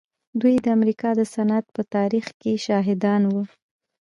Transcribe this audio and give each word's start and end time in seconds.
دوی 0.41 0.55
د 0.61 0.67
امريکا 0.77 1.09
د 1.15 1.21
صنعت 1.33 1.65
په 1.75 1.81
تاريخ 1.95 2.25
کې 2.41 2.53
شاهدان 2.65 3.21
وو. 3.31 3.43